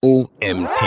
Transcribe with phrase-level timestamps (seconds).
[0.00, 0.80] OMT.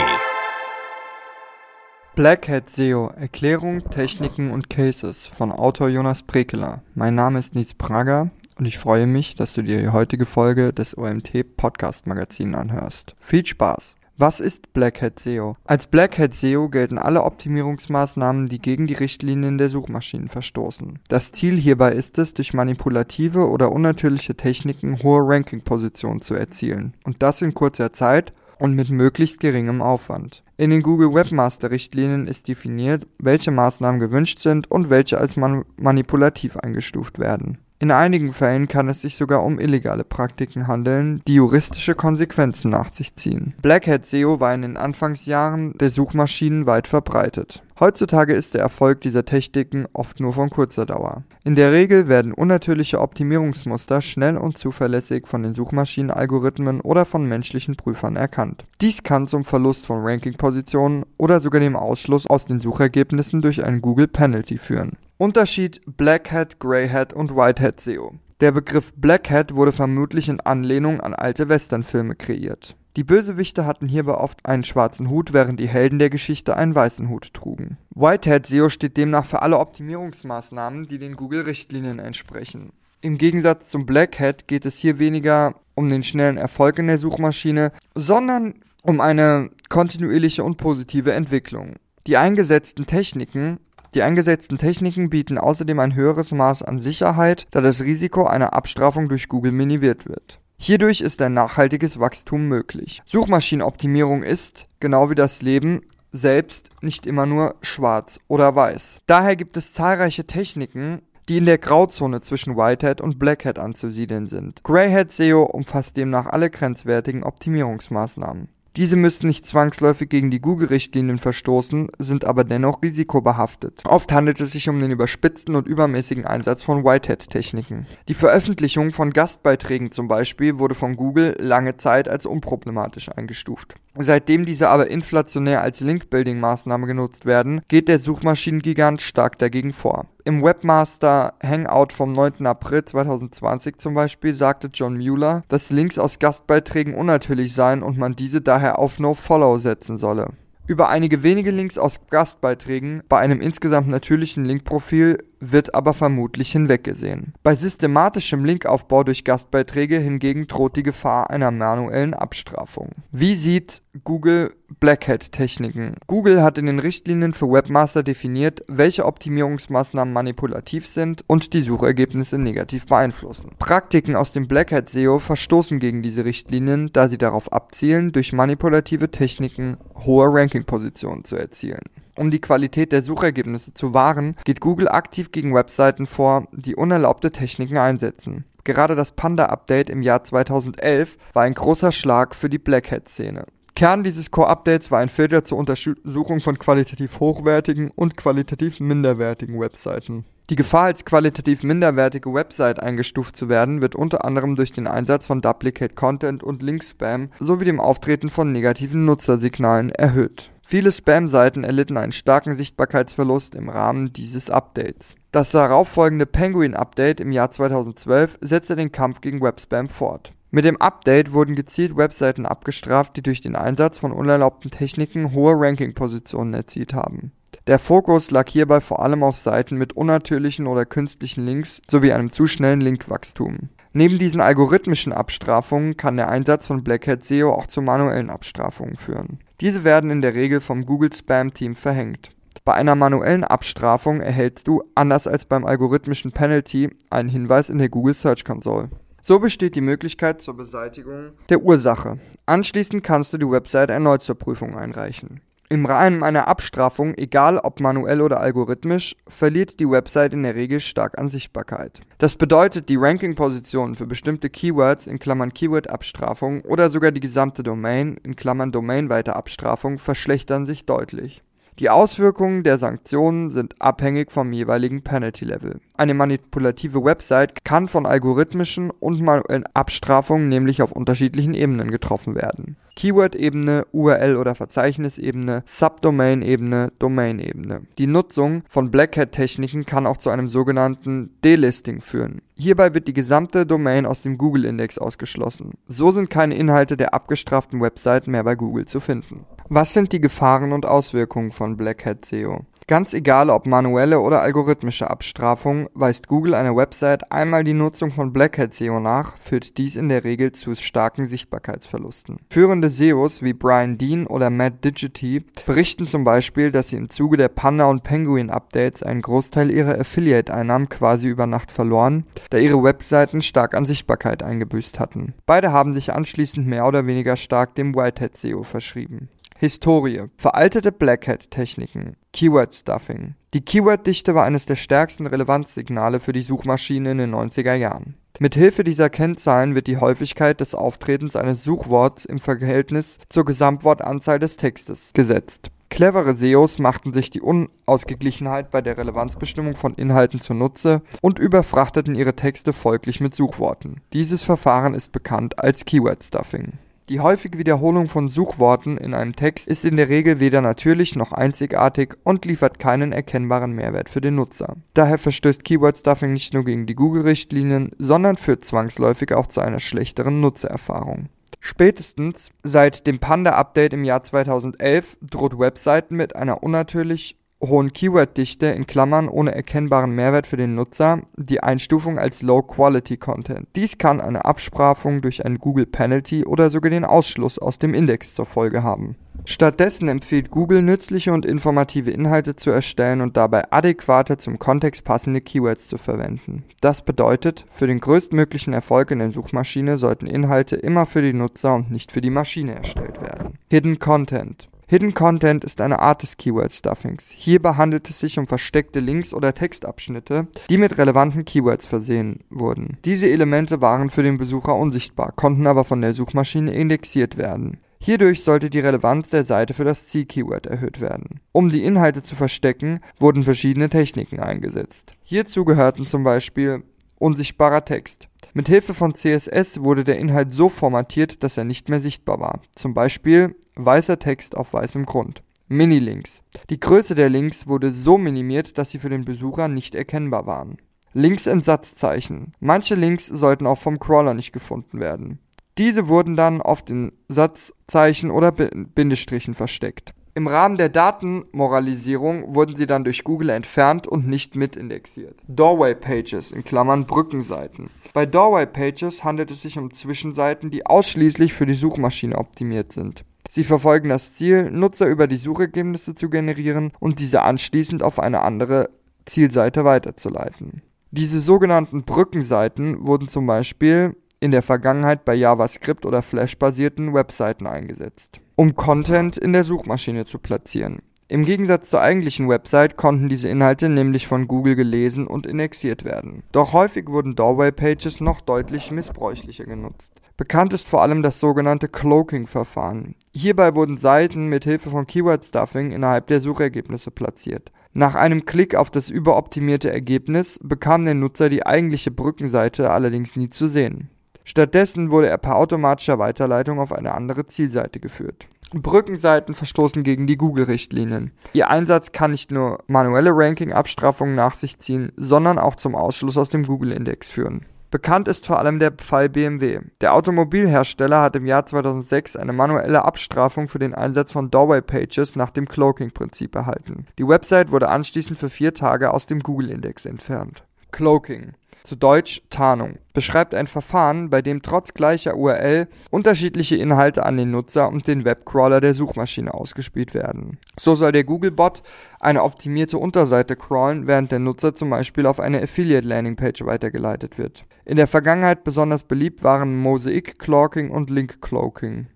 [2.16, 6.82] Black Hat SEO Erklärung, Techniken und Cases von Autor Jonas Prekeler.
[6.96, 10.72] Mein Name ist Nietz Prager und ich freue mich, dass du dir die heutige Folge
[10.72, 13.14] des OMT Podcast Magazin anhörst.
[13.20, 13.98] Viel Spaß!
[14.18, 15.58] Was ist Black Hat SEO?
[15.66, 21.00] Als Black Hat SEO gelten alle Optimierungsmaßnahmen, die gegen die Richtlinien der Suchmaschinen verstoßen.
[21.10, 26.94] Das Ziel hierbei ist es, durch manipulative oder unnatürliche Techniken hohe Ranking-Positionen zu erzielen.
[27.04, 28.32] Und das in kurzer Zeit
[28.62, 30.44] und mit möglichst geringem Aufwand.
[30.56, 35.66] In den Google Webmaster Richtlinien ist definiert, welche Maßnahmen gewünscht sind und welche als man
[35.78, 37.58] manipulativ eingestuft werden.
[37.82, 42.94] In einigen Fällen kann es sich sogar um illegale Praktiken handeln, die juristische Konsequenzen nach
[42.94, 43.56] sich ziehen.
[43.60, 47.64] Black Hat SEO war in den Anfangsjahren der Suchmaschinen weit verbreitet.
[47.80, 51.24] Heutzutage ist der Erfolg dieser Techniken oft nur von kurzer Dauer.
[51.44, 57.78] In der Regel werden unnatürliche Optimierungsmuster schnell und zuverlässig von den Suchmaschinenalgorithmen oder von menschlichen
[57.78, 58.64] Prüfern erkannt.
[58.82, 63.82] Dies kann zum Verlust von Rankingpositionen oder sogar dem Ausschluss aus den Suchergebnissen durch einen
[63.82, 64.98] Google Penalty führen.
[65.22, 68.16] Unterschied Black Hat, Grey Hat und White Hat SEO.
[68.40, 72.76] Der Begriff Black Hat wurde vermutlich in Anlehnung an alte Westernfilme kreiert.
[72.96, 77.08] Die Bösewichte hatten hierbei oft einen schwarzen Hut, während die Helden der Geschichte einen weißen
[77.08, 77.78] Hut trugen.
[77.94, 82.74] White Hat SEO steht demnach für alle Optimierungsmaßnahmen, die den Google-Richtlinien entsprechen.
[83.02, 86.98] Im Gegensatz zum Black Hat geht es hier weniger um den schnellen Erfolg in der
[86.98, 91.76] Suchmaschine, sondern um eine kontinuierliche und positive Entwicklung.
[92.08, 93.60] Die eingesetzten Techniken
[93.94, 99.10] die eingesetzten Techniken bieten außerdem ein höheres Maß an Sicherheit, da das Risiko einer Abstrafung
[99.10, 100.40] durch Google minimiert wird.
[100.58, 103.02] Hierdurch ist ein nachhaltiges Wachstum möglich.
[103.06, 105.82] Suchmaschinenoptimierung ist, genau wie das Leben,
[106.12, 109.00] selbst nicht immer nur schwarz oder weiß.
[109.08, 114.64] Daher gibt es zahlreiche Techniken, die in der Grauzone zwischen Whitehead und Blackhead anzusiedeln sind.
[114.64, 118.50] Greyhead SEO umfasst demnach alle grenzwertigen Optimierungsmaßnahmen.
[118.78, 123.84] Diese müssen nicht zwangsläufig gegen die Google-Richtlinien verstoßen, sind aber dennoch risikobehaftet.
[123.86, 127.86] Oft handelt es sich um den überspitzten und übermäßigen Einsatz von Whitehead-Techniken.
[128.08, 133.76] Die Veröffentlichung von Gastbeiträgen zum Beispiel wurde von Google lange Zeit als unproblematisch eingestuft.
[133.98, 140.06] Seitdem diese aber inflationär als Link-Building-Maßnahme genutzt werden, geht der Suchmaschinengigant stark dagegen vor.
[140.24, 142.46] Im Webmaster Hangout vom 9.
[142.46, 148.16] April 2020 zum Beispiel sagte John Mueller, dass Links aus Gastbeiträgen unnatürlich seien und man
[148.16, 150.30] diese daher auf No-Follow setzen solle.
[150.68, 157.34] Über einige wenige Links aus Gastbeiträgen bei einem insgesamt natürlichen Linkprofil wird aber vermutlich hinweggesehen.
[157.44, 162.92] Bei systematischem Linkaufbau durch Gastbeiträge hingegen droht die Gefahr einer manuellen Abstrafung.
[163.12, 165.96] Wie sieht Google Black Hat Techniken?
[166.08, 172.38] Google hat in den Richtlinien für Webmaster definiert, welche Optimierungsmaßnahmen manipulativ sind und die Suchergebnisse
[172.38, 173.52] negativ beeinflussen.
[173.58, 178.32] Praktiken aus dem Black Hat SEO verstoßen gegen diese Richtlinien, da sie darauf abzielen, durch
[178.32, 181.82] manipulative Techniken hohe Rankingpositionen zu erzielen.
[182.22, 187.32] Um die Qualität der Suchergebnisse zu wahren, geht Google aktiv gegen Webseiten vor, die unerlaubte
[187.32, 188.46] Techniken einsetzen.
[188.64, 193.46] Gerade das Panda-Update im Jahr 2011 war ein großer Schlag für die Black Hat-Szene.
[193.76, 200.24] Kern dieses Core-Updates war ein Filter zur Untersuchung von qualitativ hochwertigen und qualitativ minderwertigen Webseiten.
[200.52, 205.26] Die Gefahr, als qualitativ minderwertige Website eingestuft zu werden, wird unter anderem durch den Einsatz
[205.26, 210.52] von Duplicate Content und Link-Spam sowie dem Auftreten von negativen Nutzersignalen erhöht.
[210.72, 215.16] Viele Spam-Seiten erlitten einen starken Sichtbarkeitsverlust im Rahmen dieses Updates.
[215.34, 220.32] Das darauffolgende Penguin-Update im Jahr 2012 setzte den Kampf gegen Webspam fort.
[220.50, 225.56] Mit dem Update wurden gezielt Webseiten abgestraft, die durch den Einsatz von unerlaubten Techniken hohe
[225.60, 227.34] Ranking-Positionen erzielt haben.
[227.68, 232.32] Der Fokus lag hierbei vor allem auf Seiten mit unnatürlichen oder künstlichen Links sowie einem
[232.32, 233.68] zu schnellen Linkwachstum.
[233.94, 238.96] Neben diesen algorithmischen Abstrafungen kann der Einsatz von Black Hat SEO auch zu manuellen Abstrafungen
[238.96, 239.40] führen.
[239.60, 242.32] Diese werden in der Regel vom Google Spam Team verhängt.
[242.64, 247.90] Bei einer manuellen Abstrafung erhältst du, anders als beim algorithmischen Penalty, einen Hinweis in der
[247.90, 248.90] Google Search Console.
[249.22, 252.20] So besteht die Möglichkeit zur Beseitigung der Ursache.
[252.46, 255.42] Anschließend kannst du die Website erneut zur Prüfung einreichen.
[255.72, 260.82] Im Rahmen einer Abstrafung, egal ob manuell oder algorithmisch, verliert die Website in der Regel
[260.82, 262.02] stark an Sichtbarkeit.
[262.18, 268.18] Das bedeutet, die Ranking-Positionen für bestimmte Keywords in Klammern Keyword-Abstrafung oder sogar die gesamte Domain
[268.22, 271.42] in Klammern domainweite Abstrafung verschlechtern sich deutlich.
[271.82, 275.80] Die Auswirkungen der Sanktionen sind abhängig vom jeweiligen Penalty-Level.
[275.98, 282.76] Eine manipulative Website kann von algorithmischen und manuellen Abstrafungen nämlich auf unterschiedlichen Ebenen getroffen werden.
[282.96, 287.88] Keyword-Ebene, URL- oder Verzeichnisebene, Subdomain-Ebene, Domain-Ebene.
[287.98, 292.44] Die Nutzung von Black Hat-Techniken kann auch zu einem sogenannten Delisting führen.
[292.54, 295.72] Hierbei wird die gesamte Domain aus dem Google-Index ausgeschlossen.
[295.88, 299.48] So sind keine Inhalte der abgestraften Webseiten mehr bei Google zu finden.
[299.74, 302.66] Was sind die Gefahren und Auswirkungen von Black Hat SEO?
[302.88, 308.34] Ganz egal ob manuelle oder algorithmische Abstrafung, weist Google einer Website einmal die Nutzung von
[308.34, 312.40] Black Hat SEO nach, führt dies in der Regel zu starken Sichtbarkeitsverlusten.
[312.50, 317.38] Führende SEOs wie Brian Dean oder Matt Digity berichten zum Beispiel, dass sie im Zuge
[317.38, 322.84] der Panda und Penguin Updates einen Großteil ihrer Affiliate-Einnahmen quasi über Nacht verloren, da ihre
[322.84, 325.34] Webseiten stark an Sichtbarkeit eingebüßt hatten.
[325.46, 329.30] Beide haben sich anschließend mehr oder weniger stark dem Whitehead SEO verschrieben.
[329.62, 330.24] Historie.
[330.38, 332.16] Veraltete Black Hat Techniken.
[332.34, 333.36] Keyword Stuffing.
[333.54, 338.16] Die Keyworddichte war eines der stärksten Relevanzsignale für die Suchmaschine in den 90er Jahren.
[338.40, 344.40] Mit Hilfe dieser Kennzahlen wird die Häufigkeit des Auftretens eines Suchworts im Verhältnis zur Gesamtwortanzahl
[344.40, 345.70] des Textes gesetzt.
[345.92, 352.36] Clevere SEOs machten sich die Unausgeglichenheit bei der Relevanzbestimmung von Inhalten zunutze und überfrachteten ihre
[352.36, 354.02] Texte folglich mit Suchworten.
[354.12, 356.80] Dieses Verfahren ist bekannt als Keyword Stuffing.
[357.10, 361.32] Die häufige Wiederholung von Suchworten in einem Text ist in der Regel weder natürlich noch
[361.32, 364.78] einzigartig und liefert keinen erkennbaren Mehrwert für den Nutzer.
[364.94, 369.80] Daher verstößt Keyword Stuffing nicht nur gegen die Google-Richtlinien, sondern führt zwangsläufig auch zu einer
[369.80, 371.30] schlechteren Nutzererfahrung.
[371.60, 378.88] Spätestens seit dem Panda-Update im Jahr 2011 droht Webseiten mit einer unnatürlich hohen Keyworddichte in
[378.88, 383.68] Klammern ohne erkennbaren Mehrwert für den Nutzer die Einstufung als Low-Quality-Content.
[383.76, 388.34] Dies kann eine Abstrafung durch ein Google Penalty oder sogar den Ausschluss aus dem Index
[388.34, 389.16] zur Folge haben.
[389.46, 395.42] Stattdessen empfiehlt Google nützliche und informative Inhalte zu erstellen und dabei adäquate zum Kontext passende
[395.42, 396.64] Keywords zu verwenden.
[396.80, 401.76] Das bedeutet, für den größtmöglichen Erfolg in der Suchmaschine sollten Inhalte immer für die Nutzer
[401.76, 403.58] und nicht für die Maschine erstellt werden.
[403.70, 407.30] Hidden Content Hidden Content ist eine Art des Keyword Stuffings.
[407.30, 412.98] Hierbei handelt es sich um versteckte Links oder Textabschnitte, die mit relevanten Keywords versehen wurden.
[413.06, 417.78] Diese Elemente waren für den Besucher unsichtbar, konnten aber von der Suchmaschine indexiert werden.
[418.00, 421.40] Hierdurch sollte die Relevanz der Seite für das Zielkeyword erhöht werden.
[421.54, 425.14] Um die Inhalte zu verstecken, wurden verschiedene Techniken eingesetzt.
[425.24, 426.84] Hierzu gehörten zum Beispiel
[427.22, 428.28] unsichtbarer Text.
[428.54, 432.62] Mit Hilfe von CSS wurde der Inhalt so formatiert, dass er nicht mehr sichtbar war.
[432.76, 435.42] Zum Beispiel weißer Text auf weißem Grund.
[435.68, 436.44] Mini-Links.
[436.70, 440.78] Die Größe der Links wurde so minimiert, dass sie für den Besucher nicht erkennbar waren.
[441.14, 442.54] Links in Satzzeichen.
[442.60, 445.40] Manche Links sollten auch vom Crawler nicht gefunden werden.
[445.78, 450.14] Diese wurden dann oft in Satzzeichen oder Bindestrichen versteckt.
[450.34, 455.38] Im Rahmen der Datenmoralisierung wurden sie dann durch Google entfernt und nicht mitindexiert.
[455.48, 457.90] Doorway Pages in Klammern Brückenseiten.
[458.14, 463.26] Bei Doorway Pages handelt es sich um Zwischenseiten, die ausschließlich für die Suchmaschine optimiert sind.
[463.50, 468.42] Sie verfolgen das Ziel, Nutzer über die Suchergebnisse zu generieren und diese anschließend auf eine
[468.42, 468.90] andere
[469.26, 470.82] Zielseite weiterzuleiten.
[471.12, 478.42] Diese sogenannten Brückenseiten wurden zum Beispiel in der Vergangenheit bei JavaScript oder Flash-basierten Webseiten eingesetzt
[478.62, 481.02] um Content in der Suchmaschine zu platzieren.
[481.28, 486.44] Im Gegensatz zur eigentlichen Website konnten diese Inhalte nämlich von Google gelesen und indexiert werden.
[486.52, 490.22] Doch häufig wurden Doorway Pages noch deutlich missbräuchlicher genutzt.
[490.38, 493.16] Bekannt ist vor allem das sogenannte Cloaking-Verfahren.
[493.34, 497.72] Hierbei wurden Seiten mit Hilfe von Keyword Stuffing innerhalb der Suchergebnisse platziert.
[497.94, 503.50] Nach einem Klick auf das überoptimierte Ergebnis bekam der Nutzer die eigentliche Brückenseite allerdings nie
[503.50, 504.12] zu sehen.
[504.44, 508.48] Stattdessen wurde er per automatischer Weiterleitung auf eine andere Zielseite geführt.
[508.74, 511.32] Brückenseiten verstoßen gegen die Google-Richtlinien.
[511.54, 516.50] Ihr Einsatz kann nicht nur manuelle Ranking-Abstrafungen nach sich ziehen, sondern auch zum Ausschluss aus
[516.50, 517.66] dem Google-Index führen.
[517.92, 519.82] Bekannt ist vor allem der Fall BMW.
[520.00, 525.36] Der Automobilhersteller hat im Jahr 2006 eine manuelle Abstrafung für den Einsatz von Doorway Pages
[525.36, 527.06] nach dem Cloaking-Prinzip erhalten.
[527.20, 530.64] Die Website wurde anschließend für vier Tage aus dem Google-Index entfernt.
[530.92, 531.52] Cloaking
[531.84, 537.52] zu Deutsch Tarnung, beschreibt ein Verfahren, bei dem trotz gleicher URL unterschiedliche Inhalte an den
[537.52, 540.58] Nutzer und den Webcrawler der Suchmaschine ausgespielt werden.
[540.80, 541.82] So soll der Googlebot
[542.20, 547.66] eine optimierte Unterseite crawlen, während der Nutzer zum Beispiel auf eine Affiliate Landingpage weitergeleitet wird.
[547.86, 552.08] In der Vergangenheit besonders beliebt waren Mosaic Cloaking und Link Cloaking.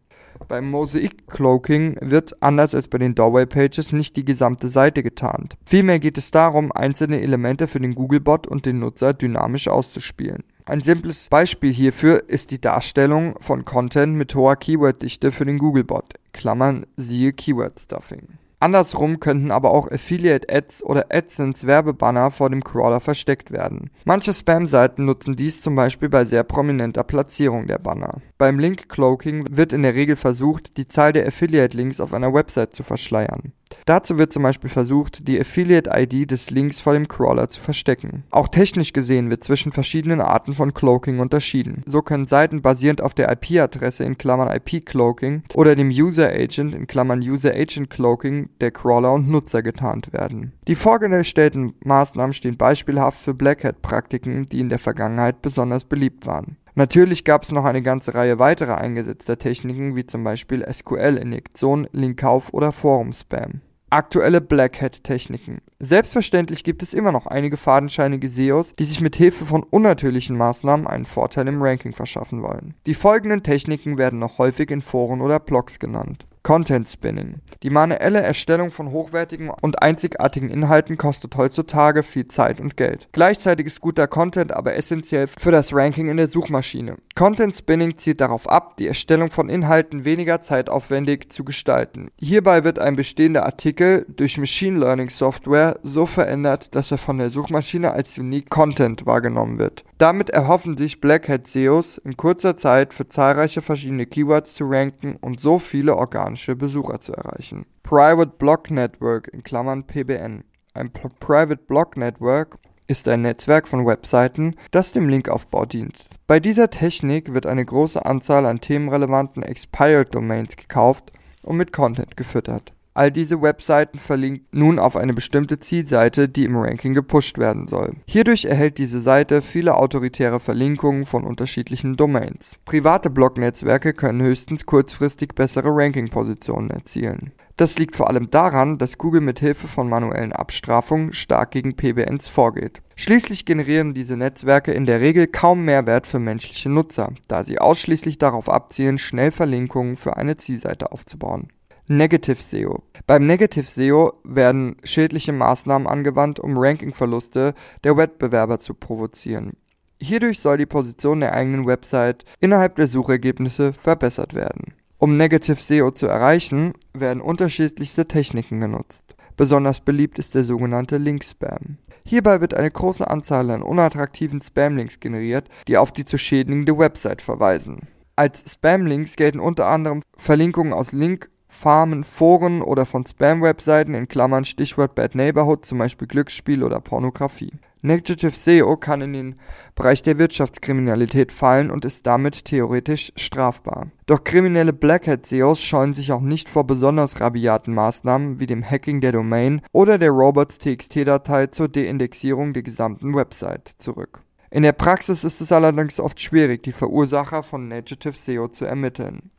[0.47, 5.55] Beim Mosaic Cloaking wird, anders als bei den Doorway Pages, nicht die gesamte Seite getarnt.
[5.65, 10.43] Vielmehr geht es darum, einzelne Elemente für den Googlebot und den Nutzer dynamisch auszuspielen.
[10.65, 16.15] Ein simples Beispiel hierfür ist die Darstellung von Content mit hoher Keyworddichte für den Googlebot.
[16.33, 18.39] Klammern siehe Keyword Stuffing.
[18.59, 23.91] Andersrum könnten aber auch Affiliate-Ads oder AdSense-Werbebanner vor dem Crawler versteckt werden.
[24.05, 28.21] Manche Spam-Seiten nutzen dies zum Beispiel bei sehr prominenter Platzierung der Banner.
[28.37, 32.83] Beim Link-Cloaking wird in der Regel versucht, die Zahl der Affiliate-Links auf einer Website zu
[32.83, 33.53] verschleiern.
[33.85, 38.25] Dazu wird zum Beispiel versucht, die Affiliate-ID des Links vor dem Crawler zu verstecken.
[38.31, 41.83] Auch technisch gesehen wird zwischen verschiedenen Arten von Cloaking unterschieden.
[41.85, 47.21] So können Seiten basierend auf der IP-Adresse in Klammern IP-Cloaking oder dem User-Agent in Klammern
[47.21, 50.51] User-Agent-Cloaking der Crawler und Nutzer getarnt werden.
[50.67, 56.57] Die vorgestellten Maßnahmen stehen beispielhaft für Black Hat-Praktiken, die in der Vergangenheit besonders beliebt waren.
[56.77, 62.53] Natürlich gab es noch eine ganze Reihe weiterer eingesetzter Techniken, wie zum Beispiel SQL-Injektion, Linkkauf
[62.53, 63.61] oder Forum-Spam.
[63.89, 65.59] Aktuelle Black Hat-Techniken.
[65.79, 70.85] Selbstverständlich gibt es immer noch einige fadenscheinige SEOs, die sich mit Hilfe von unnatürlichen Maßnahmen
[70.85, 72.73] einen Vorteil im Ranking verschaffen wollen.
[72.87, 76.27] Die folgenden Techniken werden noch häufig in Foren oder Blogs genannt.
[76.45, 77.41] Content Spinning.
[77.63, 83.07] Die manuelle Erstellung von hochwertigen und einzigartigen Inhalten kostet heutzutage viel Zeit und Geld.
[83.13, 86.97] Gleichzeitig ist guter Content aber essentiell für das Ranking in der Suchmaschine.
[87.15, 92.11] Content Spinning zielt darauf ab, die Erstellung von Inhalten weniger zeitaufwendig zu gestalten.
[92.19, 97.31] Hierbei wird ein bestehender Artikel durch Machine Learning Software so verändert, dass er von der
[97.31, 99.83] Suchmaschine als Unique Content wahrgenommen wird.
[99.97, 105.15] Damit erhoffen sich Black Hat SEOs in kurzer Zeit für zahlreiche verschiedene Keywords zu ranken
[105.21, 105.95] und so viele
[106.35, 107.65] organische Besucher zu erreichen.
[107.83, 110.43] Private Block Network in Klammern PBN.
[110.73, 116.09] Ein P Private Block Network ist ein Netzwerk von Webseiten, das dem Linkaufbau dient.
[116.27, 122.17] Bei dieser Technik wird eine große Anzahl an themenrelevanten Expired Domains gekauft und mit Content
[122.17, 122.73] gefüttert.
[122.95, 127.97] All diese Webseiten verlinken nun auf eine bestimmte Zielseite, die im Ranking gepusht werden soll.
[128.07, 132.55] Hierdurch erhält diese Seite viele autoritäre Verlinkungen von unterschiedlichen Domains.
[132.63, 137.33] Private Blog-Netzwerke können höchstens kurzfristig bessere Ranking-Positionen erzielen.
[137.57, 142.29] Das liegt vor allem daran, dass Google mit Hilfe von manuellen Abstrafungen stark gegen PBNs
[142.29, 142.81] vorgeht.
[142.95, 148.19] Schließlich generieren diese Netzwerke in der Regel kaum Mehrwert für menschliche Nutzer, da sie ausschließlich
[148.19, 151.49] darauf abzielen, schnell Verlinkungen für eine Zielseite aufzubauen.
[151.87, 152.83] Negative SEO.
[153.05, 159.53] Beim Negative SEO werden schädliche Maßnahmen angewandt, um Rankingverluste der Wettbewerber zu provozieren.
[160.01, 164.73] Hierdurch soll die Position der eigenen Website innerhalb der Suchergebnisse verbessert werden.
[164.97, 169.15] Um Negative SEO zu erreichen, werden unterschiedlichste Techniken genutzt.
[169.37, 171.77] Besonders beliebt ist der sogenannte Link-Spam.
[172.03, 177.21] Hierbei wird eine große Anzahl an unattraktiven Spam-Links generiert, die auf die zu schädigende Website
[177.21, 177.87] verweisen.
[178.15, 184.45] Als Spam-Links gelten unter anderem Verlinkungen aus Link Farmen, Foren oder von Spam-Webseiten in Klammern
[184.45, 187.53] Stichwort Bad Neighborhood, zum Beispiel Glücksspiel oder Pornografie.
[187.85, 189.35] Negative SEO kann in den
[189.75, 193.91] Bereich der Wirtschaftskriminalität fallen und ist damit theoretisch strafbar.
[194.07, 198.63] Doch kriminelle Black Hat SEOs scheuen sich auch nicht vor besonders rabiaten Maßnahmen wie dem
[198.63, 204.21] Hacking der Domain oder der Robots.txt-Datei zur Deindexierung der gesamten Website zurück.
[204.49, 209.31] In der Praxis ist es allerdings oft schwierig, die Verursacher von Negative SEO zu ermitteln.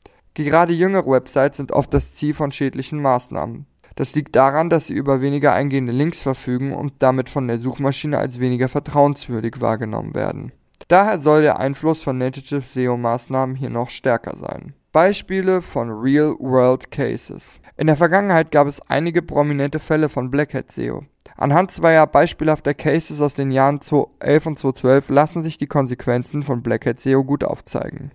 [0.45, 3.65] Gerade jüngere Websites sind oft das Ziel von schädlichen Maßnahmen.
[3.95, 8.19] Das liegt daran, dass sie über weniger eingehende Links verfügen und damit von der Suchmaschine
[8.19, 10.53] als weniger vertrauenswürdig wahrgenommen werden.
[10.89, 14.75] Daher soll der Einfluss von Native SEO-Maßnahmen hier noch stärker sein.
[14.93, 17.59] Beispiele von Real-World Cases.
[17.79, 21.05] In der Vergangenheit gab es einige prominente Fälle von Black Hat SEO.
[21.39, 26.63] Anhand zweier beispielhafter Cases aus den Jahren 2011 und 2012 lassen sich die Konsequenzen von
[26.63, 28.11] Black Hat SEO gut aufzeigen.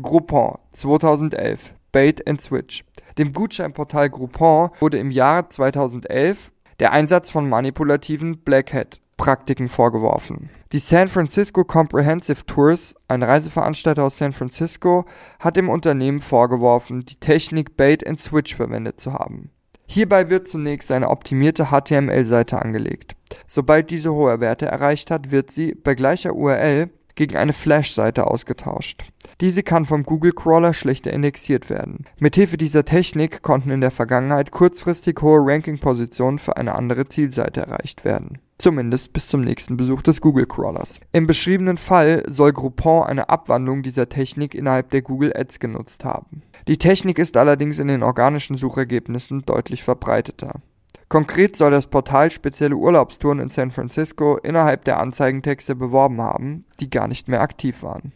[0.00, 2.84] Groupon 2011 Bait and Switch.
[3.16, 10.50] Dem Gutscheinportal Groupon wurde im Jahr 2011 der Einsatz von manipulativen Black Hat Praktiken vorgeworfen.
[10.72, 15.04] Die San Francisco Comprehensive Tours, ein Reiseveranstalter aus San Francisco,
[15.38, 19.50] hat dem Unternehmen vorgeworfen, die Technik Bait and Switch verwendet zu haben.
[19.86, 23.14] Hierbei wird zunächst eine optimierte HTML-Seite angelegt.
[23.46, 29.04] Sobald diese hohe Werte erreicht hat, wird sie bei gleicher URL gegen eine Flash-Seite ausgetauscht.
[29.40, 32.04] Diese kann vom Google-Crawler schlechter indexiert werden.
[32.18, 38.04] Mithilfe dieser Technik konnten in der Vergangenheit kurzfristig hohe Ranking-Positionen für eine andere Zielseite erreicht
[38.04, 38.38] werden.
[38.58, 41.00] Zumindest bis zum nächsten Besuch des Google-Crawlers.
[41.12, 46.42] Im beschriebenen Fall soll Groupon eine Abwandlung dieser Technik innerhalb der Google Ads genutzt haben.
[46.68, 50.60] Die Technik ist allerdings in den organischen Suchergebnissen deutlich verbreiteter.
[51.08, 56.90] Konkret soll das Portal spezielle Urlaubstouren in San Francisco innerhalb der Anzeigentexte beworben haben, die
[56.90, 58.12] gar nicht mehr aktiv waren.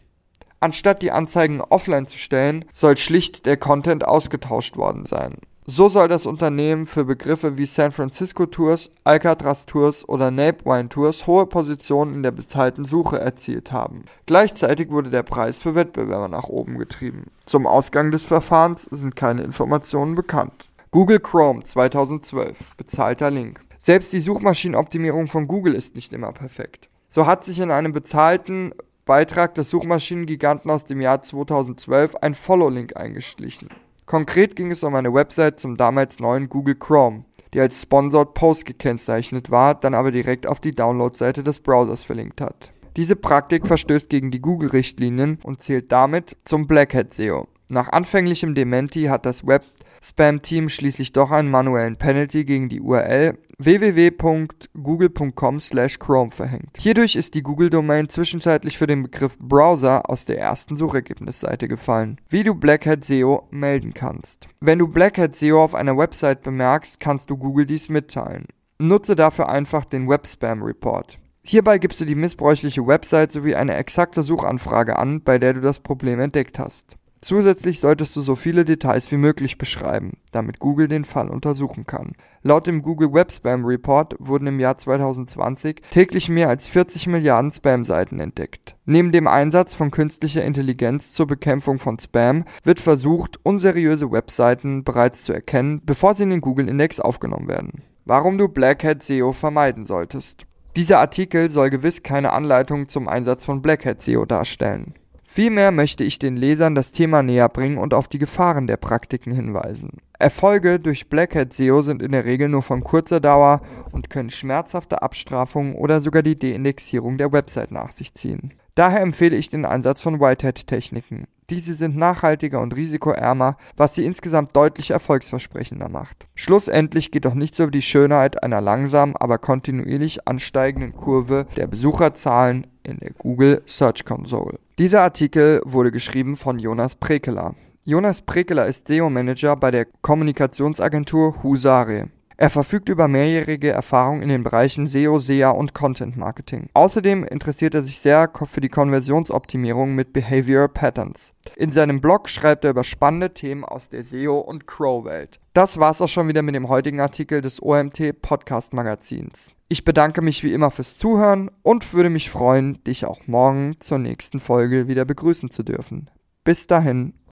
[0.59, 5.37] Anstatt die Anzeigen offline zu stellen, soll schlicht der Content ausgetauscht worden sein.
[5.71, 11.27] So soll das Unternehmen für Begriffe wie San Francisco Tours, Alcatraz Tours oder Napewine Tours
[11.27, 14.05] hohe Positionen in der bezahlten Suche erzielt haben.
[14.25, 17.27] Gleichzeitig wurde der Preis für Wettbewerber nach oben getrieben.
[17.45, 20.65] Zum Ausgang des Verfahrens sind keine Informationen bekannt.
[20.89, 22.75] Google Chrome 2012.
[22.75, 23.61] Bezahlter Link.
[23.77, 26.89] Selbst die Suchmaschinenoptimierung von Google ist nicht immer perfekt.
[27.09, 28.73] So hat sich in einem bezahlten
[29.09, 33.69] Beitrag des Suchmaschinengiganten aus dem Jahr 2012 ein Follow-Link eingeschlichen.
[34.05, 38.67] Konkret ging es um eine Website zum damals neuen Google Chrome, die als Sponsored Post
[38.67, 42.71] gekennzeichnet war, dann aber direkt auf die Download-Seite des Browsers verlinkt hat.
[42.97, 47.47] Diese Praktik verstößt gegen die Google-Richtlinien und zählt damit zum Blackhat SEO.
[47.67, 49.63] Nach anfänglichem Dementi hat das Web
[50.01, 56.77] Spam-Team schließlich doch einen manuellen Penalty gegen die URL www.google.com/chrome verhängt.
[56.77, 62.21] Hierdurch ist die Google-Domain zwischenzeitlich für den Begriff Browser aus der ersten Suchergebnisseite gefallen.
[62.29, 64.47] Wie du Blackhat SEO melden kannst.
[64.61, 68.45] Wenn du Blackhat SEO auf einer Website bemerkst, kannst du Google dies mitteilen.
[68.79, 71.19] Nutze dafür einfach den Web Spam Report.
[71.43, 75.79] Hierbei gibst du die missbräuchliche Website sowie eine exakte Suchanfrage an, bei der du das
[75.79, 76.97] Problem entdeckt hast.
[77.21, 82.13] Zusätzlich solltest du so viele Details wie möglich beschreiben, damit Google den Fall untersuchen kann.
[82.43, 87.51] Laut dem Google Web Spam Report wurden im Jahr 2020 täglich mehr als 40 Milliarden
[87.51, 88.75] Spam-Seiten entdeckt.
[88.85, 95.23] Neben dem Einsatz von künstlicher Intelligenz zur Bekämpfung von Spam wird versucht, unseriöse Webseiten bereits
[95.23, 97.83] zu erkennen, bevor sie in den Google-Index aufgenommen werden.
[98.05, 100.45] Warum du Black Hat SEO vermeiden solltest.
[100.77, 104.93] Dieser Artikel soll gewiss keine Anleitung zum Einsatz von Black Hat SEO darstellen.
[105.31, 109.31] Vielmehr möchte ich den Lesern das Thema näher bringen und auf die Gefahren der Praktiken
[109.31, 110.01] hinweisen.
[110.17, 114.31] Erfolge durch Black Hat SEO sind in der Regel nur von kurzer Dauer und können
[114.31, 118.55] schmerzhafte Abstrafungen oder sogar die Deindexierung der Website nach sich ziehen.
[118.79, 121.25] Daher empfehle ich den Einsatz von Whitehead-Techniken.
[121.49, 126.27] Diese sind nachhaltiger und risikoärmer, was sie insgesamt deutlich erfolgsversprechender macht.
[126.33, 132.67] Schlussendlich geht doch nichts über die Schönheit einer langsam, aber kontinuierlich ansteigenden Kurve der Besucherzahlen
[132.83, 134.59] in der Google Search Console.
[134.77, 137.55] Dieser Artikel wurde geschrieben von Jonas Prekeler.
[137.83, 142.11] Jonas Prekeler ist SEO-Manager bei der Kommunikationsagentur Husare.
[142.41, 146.69] Er verfügt über mehrjährige Erfahrung in den Bereichen SEO, SEA und Content Marketing.
[146.73, 151.33] Außerdem interessiert er sich sehr für die Konversionsoptimierung mit Behavior Patterns.
[151.57, 155.41] In seinem Blog schreibt er über spannende Themen aus der SEO- und Crow-Welt.
[155.53, 159.53] Das war's auch schon wieder mit dem heutigen Artikel des OMT Podcast Magazins.
[159.67, 163.97] Ich bedanke mich wie immer fürs Zuhören und würde mich freuen, dich auch morgen zur
[163.97, 166.09] nächsten Folge wieder begrüßen zu dürfen.
[166.45, 167.15] Bis dahin